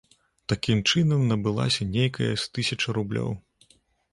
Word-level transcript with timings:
Такім 0.53 0.79
чынам 0.91 1.21
набылася 1.31 1.87
нейкая 1.99 2.31
з 2.45 2.49
тысяча 2.59 2.87
рублёў. 2.99 3.29